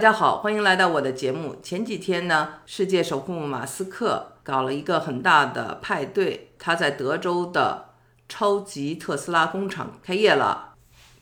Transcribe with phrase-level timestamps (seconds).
[0.00, 1.54] 大家好，欢迎来到我的节目。
[1.62, 7.90] 前几天呢，世界首富马斯克搞了一个很大的派对，他在德州的
[8.26, 10.72] 超级特斯拉工厂开业了。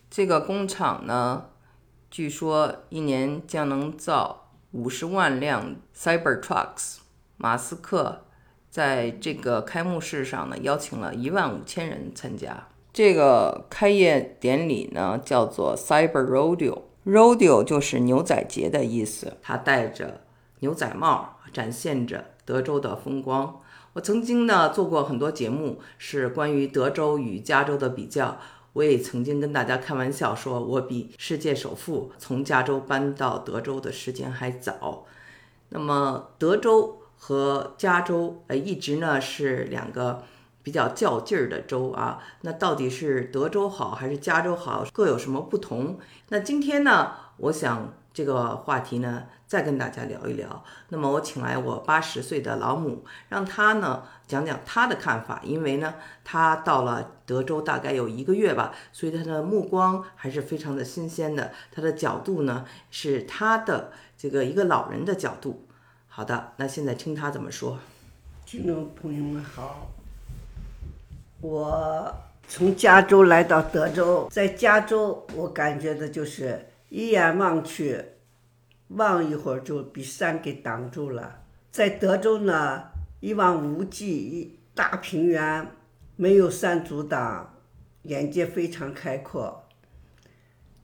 [0.09, 1.47] 这个工厂呢，
[2.09, 6.99] 据说一年将能造五十万辆 Cyber Trucks。
[7.37, 8.27] 马斯克
[8.71, 12.69] 在这个开幕式上呢，邀请了一万五千人参加。
[12.93, 16.83] 这个开业典礼呢，叫做 Cyber Rodeo。
[17.09, 19.39] Rodeo 就是牛仔节的意思。
[19.41, 20.21] 他戴着
[20.59, 23.63] 牛仔帽，展现着德州的风光。
[23.95, 28.37] 我曾经呢做过很多节目，是关于德州与加州的比较。
[28.75, 35.07] 我也曾经跟大家开玩笑说，我比世界首富从加州搬到德州的时间还早。
[35.71, 40.25] 那么德州和加州，呃，一直呢是两个。
[40.69, 44.85] 比较较劲儿的州啊，那到底是德州好还是加州好？
[44.93, 45.99] 各有什么不同？
[46.29, 50.63] 那今天呢，我想这个话题呢，再跟大家聊一聊。
[50.91, 55.41] 那么我请来我八十岁的老母，让她呢讲讲她的看法。
[55.43, 61.51] 因为呢，她到了德州大概有一个月吧，所以她的目光还是非常的新鲜的。
[61.73, 65.67] 她的角度呢，是她的这个一个老人的角度。
[66.09, 67.79] 好的，那现在听她怎么说。
[68.45, 69.89] 听众朋友们好。
[71.41, 72.13] 我
[72.49, 78.05] 从加州来到德州，在加州我感觉的就是一眼望去，
[78.89, 81.43] 望一会儿就被山给挡住了。
[81.71, 82.85] 在德州呢，
[83.21, 85.69] 一望无际一，大平原，
[86.17, 87.55] 没有山阻挡，
[88.03, 89.65] 眼界非常开阔。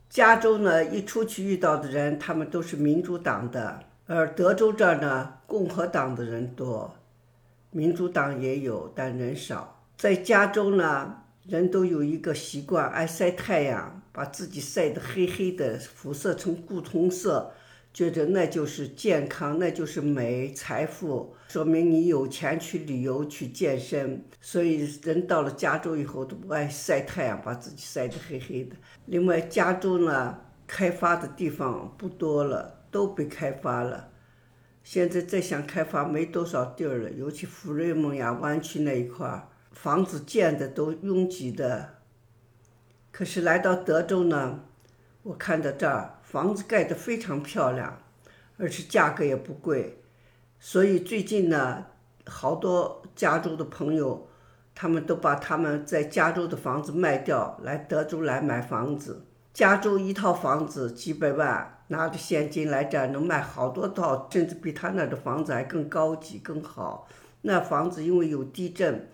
[0.08, 6.94] 加州呢，一出去遇到的人，他们都是民主党的，而德州这儿呢，共和党的人多，
[7.72, 9.73] 民主党也有，但人少。
[9.96, 17.52] 在加州呢，人都有一个习惯，爱晒太阳，把自己晒得黑黑的，肤色成古铜色，
[17.92, 24.24] 觉得那就是健康，那就是美，财富，说明你有钱去旅游去健身。
[24.40, 28.76] 所以人到了加州以后都不爱晒太阳，把自己晒得黑黑的。
[29.06, 34.10] 另外，加州呢，开发的地方不多了，都被开发了，
[34.82, 39.48] 现在再想开发没多少地儿了，尤其福瑞蒙呀湾区那一块儿。
[39.74, 41.96] 房子建的都拥挤的，
[43.10, 44.60] 可是来到德州呢，
[45.24, 48.00] 我看到这儿房子盖得非常漂亮，
[48.56, 49.98] 而且价格也不贵，
[50.58, 51.86] 所以最近呢，
[52.24, 54.26] 好多加州的朋友，
[54.74, 59.26] 他们都把他们在加州的房子卖掉，来德州来买房子。
[59.52, 67.06] 加州一套房子几百万，拿着现金来这儿能卖好多套，甚至比他那的房子还更高级更好。
[67.42, 69.10] 那房子因为有地震。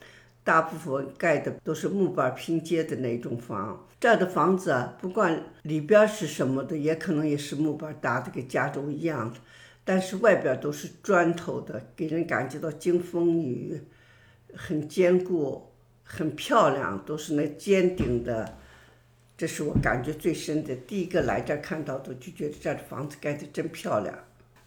[0.50, 9.38] 大部分盖的都是木板拼接的那种房，这儿的房子啊，不管里边是什么的，也可能也是木板搭的，跟加州一样的，
[9.84, 13.80] 但是外边都是砖头的，给人感觉到经风雨，
[14.56, 15.70] 很坚固，
[16.02, 18.58] 很漂亮，都是那尖顶的，
[19.36, 20.74] 这是我感觉最深的。
[20.74, 24.18] 第一个来这儿看到的，就觉得这儿的房子盖的真漂亮。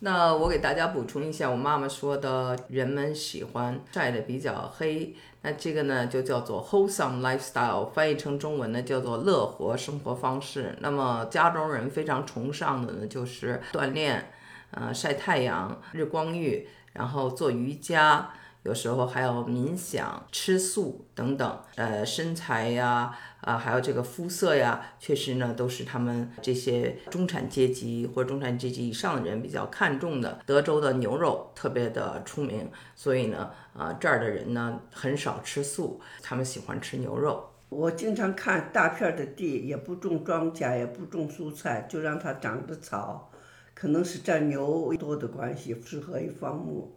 [0.05, 10.75] 那我给大家补充一下，我妈妈说的，人们喜欢晒得比较黑，那这个呢就叫做 wholesome lifestyle，翻译成中文呢叫做乐活生活方式。
[10.81, 14.29] 那么家中人非常崇尚的呢就是锻炼，
[14.71, 18.29] 呃晒太阳、日光浴，然后做瑜伽。
[18.63, 30.39] 有时候还要冥想、吃素等等，呃，身材呀，啊，还有这个肤色呀，确实呢，都是他们这些中产阶级或者中产阶级以上的人比较看重的。
[30.45, 37.49] 德州的牛肉特别的出名，所以呢，啊，这儿的人呢很少吃素，他们喜欢吃牛肉。
[37.67, 43.29] 我经常看大片的地，也不种庄稼，也不种蔬菜，就让它长着草，
[43.73, 46.95] 可能是这牛多的关系，适合于放牧。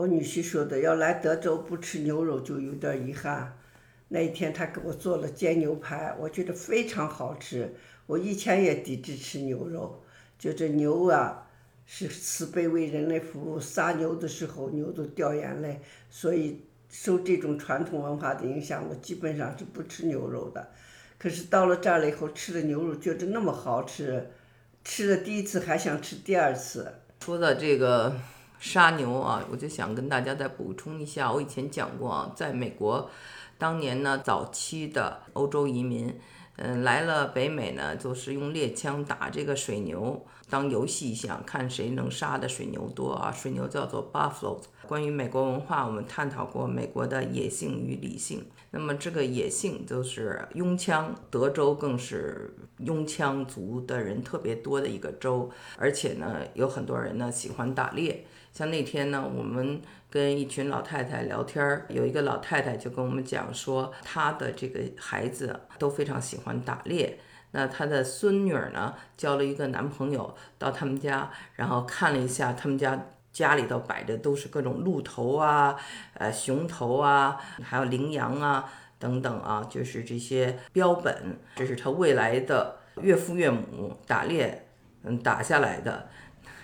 [0.00, 3.54] 我女婿说的，要来德州不吃牛肉就有点遗憾。
[4.08, 7.74] 那一天他给我做了煎牛排，我觉得非常好吃。
[8.06, 10.02] 我以前也抵制吃牛肉，
[10.38, 11.46] 觉得牛啊
[11.84, 15.78] 是慈悲为人类服务，杀牛的时候牛都掉眼泪。
[16.08, 20.70] 所以受这种传统文化的影响，我基本上是不吃牛肉的。
[21.18, 24.30] 可是到了这儿了以后，吃了牛肉觉得那么好吃，
[24.82, 26.90] 吃了第一次还想吃第二次。
[27.22, 28.16] 说到这个。
[28.60, 33.10] 杀牛啊，我就想跟大家再补充一下，我以前讲过啊，在美国，
[33.58, 36.14] 当年呢，早期的欧洲移民，
[36.56, 43.32] 嗯，来了北美呢，就是用猎枪打这个水牛，当游戏一样，看谁能杀的水牛多啊。
[43.32, 44.60] 水牛叫做 buffalo。
[44.90, 48.44] 关于美国文化，我们探讨过美国的野性与理性。
[48.72, 55.48] 那么这个野性就是拥枪，德州更是拥枪族的人特别多的一个州，
[55.78, 58.24] 而且呢，有很多人呢喜欢打猎。
[58.52, 67.20] 像那天呢，我们跟一群老太太聊天儿，有一个老太太就跟我们讲说，她的这个孩子都非常喜欢打猎。
[67.52, 75.76] 那她的孙女儿呢，交了一个男朋友到他们家，然后看了一下他们家家里头摆的都是各种鹿头啊、
[76.14, 84.66] 呃熊头啊，还有羚羊啊等等啊，就是这些标本，这是他未来的岳父岳母打猎
[85.04, 86.08] 嗯打下来的。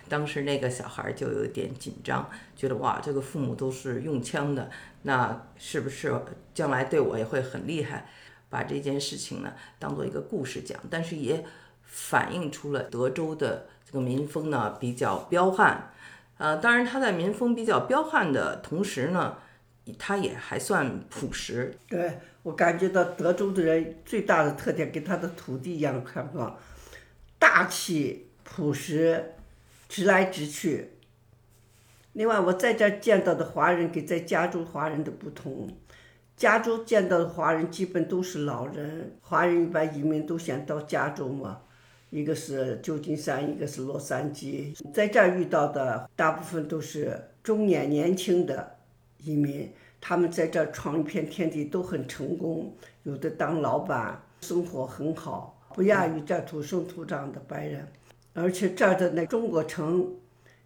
[0.09, 4.71] 当时那个小孩就有点紧张，觉得哇，这个父母都是用枪的，
[5.03, 6.15] 那是不是
[6.55, 8.09] 将来对我也会很厉害？
[8.49, 11.45] 把这件事情呢当做一个故事讲，但是也
[11.83, 15.91] 反映出了德州的这个民风呢比较彪悍。
[16.39, 19.37] 呃，当然他在民风比较彪悍的同时呢，
[19.99, 21.77] 他也还算朴实。
[21.89, 26.59] 对我感觉到德州的人最大的特点跟他的土地一样，看不到
[27.39, 29.33] 大气朴实。
[29.89, 30.95] 直来直去。
[32.15, 35.69] 另外，我在这见到的华人跟在加州华人的不同，
[36.37, 41.61] 加州见到的华人基本都是老人，华人一般移民都想到加州嘛，
[42.17, 48.79] 一个是旧金山，一个是洛杉矶，在这儿遇到的大部分都是中年年轻的
[49.19, 49.71] 移民，
[50.01, 57.87] 他们在这儿闯一片天地都很成功，有的当老板，生活很好，不亚于这土生土长的白人。
[58.33, 60.11] 而且这儿的那中国城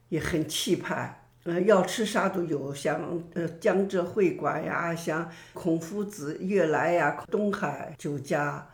[0.09, 8.69] 也很气派，呃，要吃啥都有，像呃江浙会馆呀，像孔夫子悦来呀，东海酒家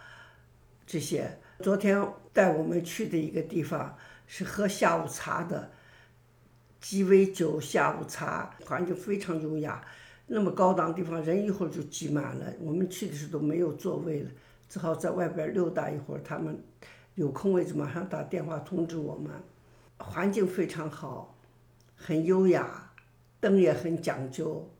[0.86, 1.38] 这些。
[1.60, 5.70] 昨天带我们去的一个地方是喝下午茶的，
[6.80, 9.84] 鸡尾酒下午茶，环境非常优雅。
[10.26, 14.30] 那么高档地方人一会儿就挤满了，我们去的时候都没有座位了，
[14.68, 16.20] 只好在外边溜达一会儿。
[16.24, 16.62] 他们。
[17.14, 19.32] 有空位子马上打电话通知我们，
[19.96, 21.34] 环境非常好，
[21.96, 22.92] 很优雅，
[23.40, 24.70] 灯也很讲究，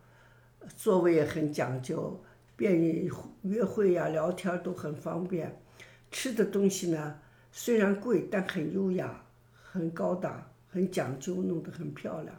[0.76, 2.22] 座位也很讲究，
[2.54, 5.62] 便于约会呀、聊天都很方便。
[6.10, 7.18] 吃的东西呢，
[7.52, 9.22] 虽然贵，但很优雅，
[9.70, 12.34] 很高档，很讲究，弄得很漂亮，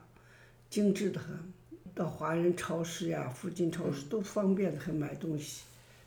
[0.69, 1.37] 精致的很。
[1.93, 5.63] 到华人超市呀、附近超市都方便的很买东西。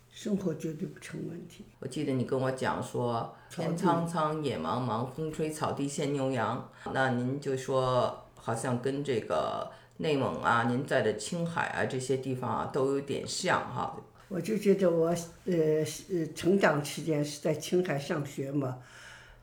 [0.09, 1.63] 生活绝对不成问题。
[1.79, 6.69] 我记得你跟我讲说，天苍苍，野茫茫，风吹草低见牛羊。
[6.93, 13.95] 那您就说，好像跟这个内蒙啊，您在的青海啊这些地方啊，都有点像哈。
[14.33, 15.09] 我就觉得我
[15.43, 15.53] 呃
[16.09, 18.77] 呃成长期间是在青海上学嘛，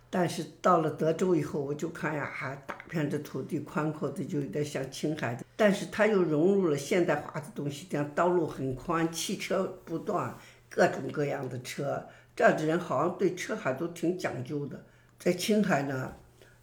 [0.08, 5.44] 但是到了德州以后，我就看呀，还大片的土地，宽阔的，就有点像青海的。
[5.56, 10.34] 但是它又融入了现代化的东西，这样道路很宽，汽车不断。
[10.70, 12.06] 各种各样的车，
[12.36, 14.82] 这样的人好像对车还都挺讲究的。
[15.18, 16.14] 在青海呢，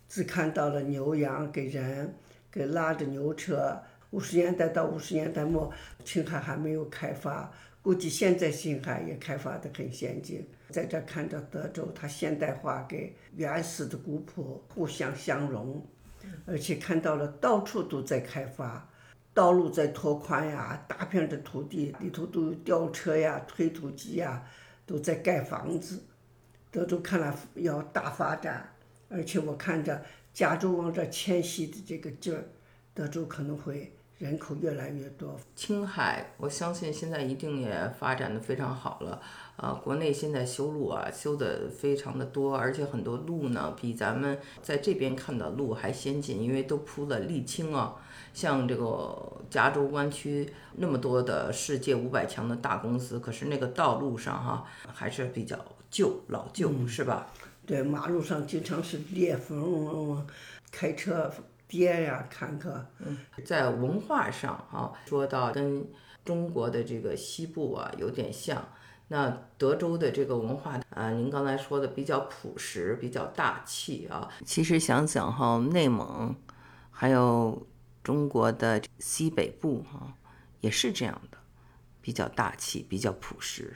[0.10, 2.16] 只看到了牛羊给人，
[2.51, 3.80] 给拉着牛车。
[4.12, 5.72] 五十年代到五十年代末，
[6.04, 7.51] 青海还没有开发，
[7.85, 10.43] 估计现在青海也开发的很先进。
[10.71, 12.99] 在这看着德州，它现代化跟
[13.35, 15.85] 原始的古朴互相相融，
[16.47, 18.89] 而且看到了到处都在开发。
[19.35, 24.43] 道路在拓宽呀，大片的土地里头都有吊车呀、推土机呀，
[24.88, 26.01] 都在盖房子。
[26.71, 28.67] 德州看来要大发展，
[29.09, 30.03] 而且我看着
[30.33, 32.45] 加州往这迁徙的这个劲儿，
[32.95, 35.38] 德州可能会人口越来越多。
[35.55, 39.22] 青海，我相信现在一定也发展的非常好了。
[39.57, 47.95] 啊，国内现在修路啊，修的非常的多，而且很多路呢，比咱们在这边看的路还先进，因为都铺了沥青啊。
[48.34, 55.57] 像这个加州湾区那么多的世界五百强的大公司，可是那个道路上哈还是比较
[55.89, 57.27] 旧老旧，是吧？
[57.65, 60.25] 对，马路上经常是裂缝，
[60.69, 61.31] 开车
[61.67, 62.79] 跌呀，坎坷。
[63.00, 65.86] 嗯，在文化上啊，说到跟
[66.24, 68.67] 中国的这个西部啊有点像。
[69.07, 74.29] 那德州的这个文化啊，您刚才说的比较朴实，比较大气啊。
[74.45, 76.36] 其实想想哈，内蒙
[76.91, 77.67] 还有。
[78.05, 80.13] 中国的西北部哈
[80.62, 81.39] 也是这样的，
[82.01, 83.74] 比较大气，比较朴实。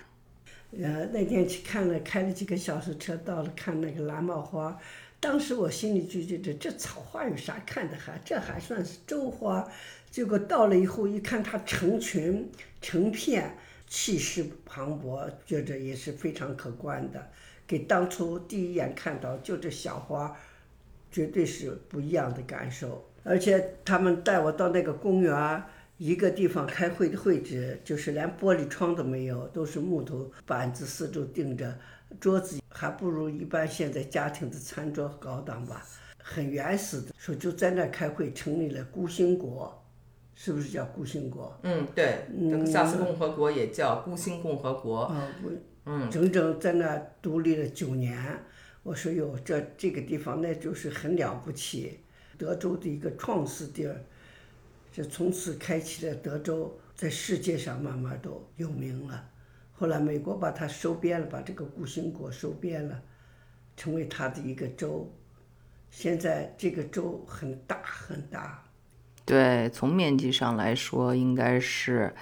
[0.80, 4.78] 呃，那天去看了，开了几个小时车，到了看那个蓝帽花，
[5.20, 9.70] 当时我心里就觉得这草花有啥看的哈，这还算是州花。
[10.10, 12.50] 结果到了以后一看，它成群
[12.82, 13.58] 成片，
[13.88, 17.30] 气势磅礴，觉着也是非常可观的。
[17.68, 20.36] 给当初第一眼看到就这小花，
[21.12, 23.06] 绝对是不一样的感受。
[23.24, 25.64] 而且他们带我到那个公园，
[26.00, 31.78] 一个地方开会的会址，就是连玻璃窗都没有，都是木头板子四周钉着，
[32.22, 35.86] 桌子还不如一般现在家庭的餐桌高档吧，
[36.18, 37.08] 很原始的。
[37.18, 39.84] 说就在那开会，成立了孤星国，
[40.36, 41.54] 是不是叫孤星国？
[41.64, 45.14] 嗯，对，这个萨斯共和国也叫孤星共和国。
[45.14, 48.18] 嗯，嗯，整整在那独立了九年。
[48.84, 52.00] 我说哟，这这个地方那就是很了不起，
[52.38, 54.02] 德州的一个创始地儿，
[54.92, 59.30] 这从此开启了德州在世界上慢慢都有名了。
[59.72, 63.02] 后来美国把它收编了，把这个孤星国收编了，
[63.78, 65.10] 成为它的一个州。
[65.90, 68.64] 现在这个州很大很大，
[69.26, 72.14] 对，从面积上来说，应该是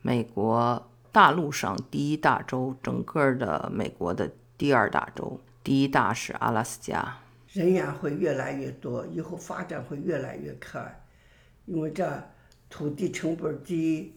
[0.00, 7.16] 美国大陆上第一大州，整个的美国的第二大州，第一大是阿拉斯加。
[7.48, 11.05] 人员会越来越多，以后发展会越来越快，
[11.66, 12.22] 因为这
[12.70, 14.14] 土地成本低，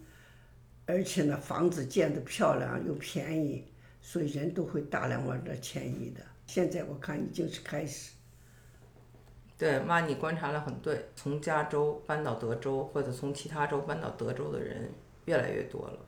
[0.86, 3.66] 而且呢房子建的漂亮又便宜，
[4.02, 6.22] 所以人都会大量往这迁移的。
[6.48, 8.12] 现在我看已经是开始。
[9.58, 11.10] 对，妈，你观察的很对。
[11.16, 14.90] 从加州搬到德州，或者从其他州搬到德州的人
[15.26, 16.00] 越来越多了。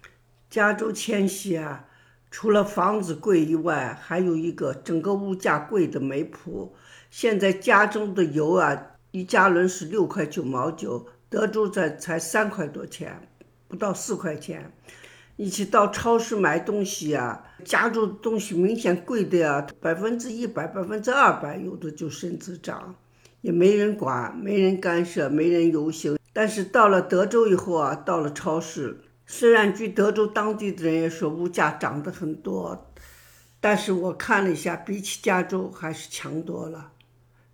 [0.50, 1.86] 加州迁徙啊，
[2.32, 6.74] 除了房子贵以外，还有一个整个物价贵的没谱。
[7.10, 13.30] 现在加州的油啊，一加仑是六块九毛九，德州才才三块多钱，
[13.70, 14.70] 不到四块钱。
[15.38, 22.94] 一起到超市买东西啊，加州东西明显贵的呀，百分之一百、百分之二百，有的就甚至涨。
[23.40, 26.18] 也没人管，没人干涉，没人游行。
[26.34, 32.92] 但是到了德州以后啊，到了超市，虽然据德州当地的人也说物价涨得很多，
[33.62, 36.92] 但是我看了一下，比起加州还是强多了。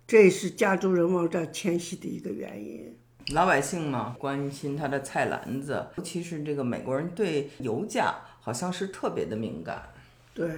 [0.04, 2.97] 这也是加州人往这迁徙的一个原因。
[3.34, 9.82] 老百姓嘛，关心他的菜篮子，尤其是这个美国人对油价好像是特别的敏感。
[10.32, 10.48] 对，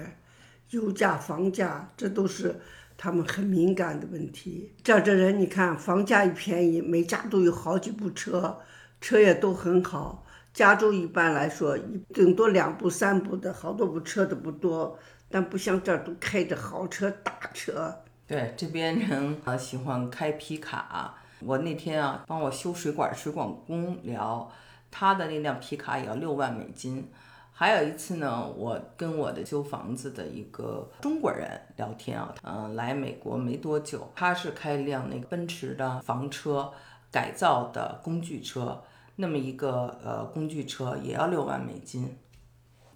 [0.70, 2.60] 油价、房价，这都是。
[3.02, 8.58] 他们很敏感的问题，这这人你看，房价一便宜，每家都有好几部车，
[9.00, 10.26] 车也都很好。
[10.52, 11.78] 加州一般来说，
[12.12, 14.98] 顶多两部三部的，好多部车的不多，
[15.30, 18.02] 但不像这儿都开着豪车大车。
[18.26, 21.19] 对，这边人啊喜欢开皮卡。
[21.44, 24.50] 我那天啊帮我修水管水管工聊，
[24.90, 27.10] 他的那辆皮卡也要六万美金。
[27.52, 36.72] 还有一次呢，我跟我的修房子的一个中国人聊天啊，嗯，来美国没多久，他是开一辆那个奔驰的房车
[37.10, 38.82] 改造的工具车，
[39.16, 42.16] 那么一个呃工具车也要六万美金。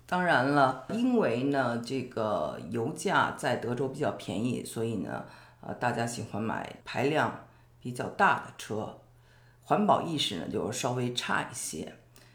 [0.07, 5.27] 当然了，因为呢这个油价在德州比较便宜，所以呢，
[5.61, 7.44] 呃大家喜欢买排量
[7.85, 8.99] 比较大的车，
[9.63, 11.95] 环保意识呢就稍微差一些，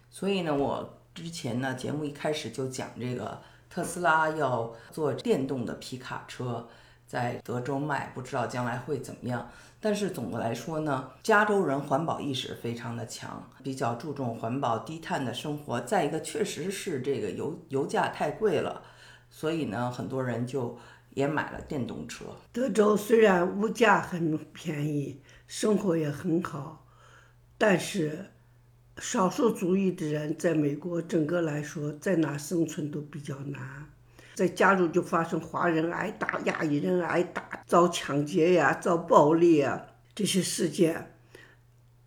[0.09, 0.95] 所以呢我。
[1.11, 6.65] 之前呢，节目一开始就讲这个特斯拉要做电动的皮卡车，
[7.05, 9.49] 在德州卖，不知道将来会怎么样。
[9.81, 15.81] 但是总的来说呢，加州人环保意识非常的强，比较注重环保、低碳的生活。
[15.81, 18.81] 再一个，确实是这个油油价太贵了，
[19.29, 20.77] 所以呢，很多人就
[21.09, 22.25] 也买了电动车。
[22.53, 26.87] 德州虽然物价很便宜，生活也很好，
[27.57, 28.27] 但是。
[29.01, 33.89] 少数族裔的人在美国整个来说，在哪生存都比较难。
[34.35, 39.81] 在加州就发生华人挨打、亚裔人挨打、遭抢劫呀、遭暴力啊
[40.13, 41.13] 这些事件。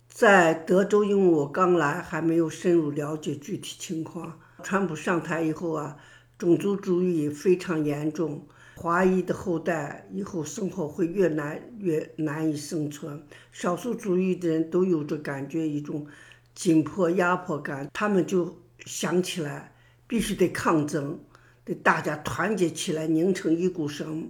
[0.07, 4.39] 在德州，因为我刚来，还没有深入了解具体情况。
[4.61, 5.97] 川普上台以后啊，
[6.37, 13.23] 种族主义非常严重，华裔的后代以后生活会越难越难以生存。
[13.51, 16.07] 少数族裔的人都有着感觉一种。
[16.55, 19.73] 紧迫压迫感，他们就想起来，
[20.05, 21.19] 必须得抗争，
[21.65, 24.29] 得大家团结起来，拧成一股绳，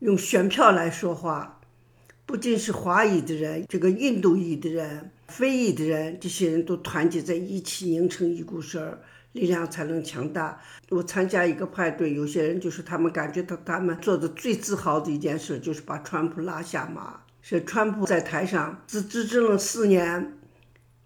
[0.00, 1.60] 用选票来说话。
[2.26, 8.98] 不仅是华裔的人，这个印度裔的人、非裔的人，这些人都团结在一起，拧成一股绳，
[9.34, 10.60] 力量才能强大。
[10.88, 17.20] 我参加一个派对，有些人就是他们感觉到他们做的最自豪的一件事，就是把川普拉下马。
[17.42, 20.38] 是川普在台上只执政了四年。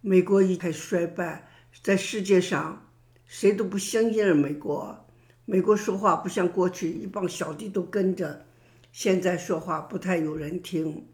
[0.00, 1.48] 美国一开始衰败，
[1.82, 2.86] 在世界上
[3.26, 5.04] 谁都不相信美国。
[5.44, 8.44] 美国说话不像过去一帮小弟都跟着，
[8.92, 11.06] 现在说话不太有人听。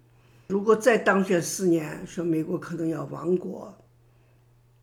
[0.49, 3.75] 如果再当选四年，说美国可能要亡国。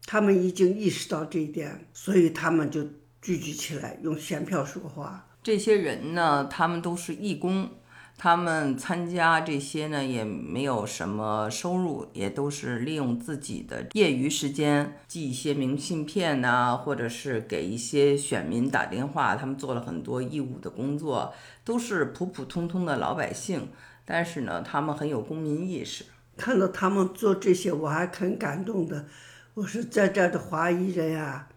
[0.05, 2.85] 他们已经意识到这一点，所以他们就
[3.21, 5.27] 聚集起来，用选票说话。
[5.43, 7.69] 这些人呢，他们都是义工。
[8.17, 19.35] 他们参加这些呢，也没有什么收入，也都是利用自己的业余时间寄一些明信片呐、或者是给一些选民打电话。
[19.35, 23.69] 他们做了很多义务的工作，都是普普通通的老百姓，
[24.05, 26.05] 但是呢，他们很有公民意识。
[26.37, 29.07] 看到他们做这些，我还很感动的。
[29.53, 31.49] 我说在这儿的华裔人啊，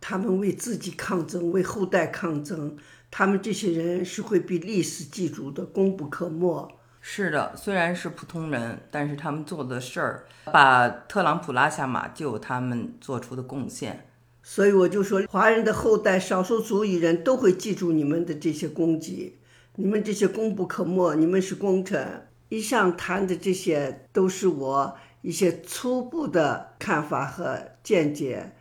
[0.00, 2.76] 他们为自己抗争，为后代抗争。
[3.10, 6.74] 他们这些人是会被历史记住的，功不可没。
[7.00, 14.08] 是的，虽然是普通人，但是他们做的事儿，把特朗普拉下马，就有他们做出的贡献。
[14.42, 19.36] 所以我就说，华人的后代、少数族裔人都会记住你们的这些功绩，
[19.76, 22.26] 你们这些功不可没，你们是功臣。
[22.48, 28.52] 以上谈的这些都是我一些初步的看法和见解。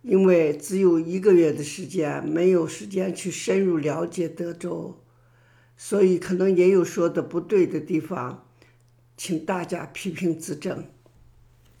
[0.00, 5.02] 因为只有一个月的时间，没有时间去深入了解德州，
[5.76, 8.46] 所以可能也有说的不对的地方，
[9.16, 10.84] 请大家批评指正。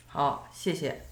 [0.06, 1.05] 好，谢谢。